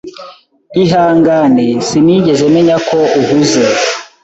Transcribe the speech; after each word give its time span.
Ihangane, 0.83 1.65
Sinigeze 1.87 2.43
menya 2.55 2.77
ko 2.87 2.99
uhuze. 3.19 3.63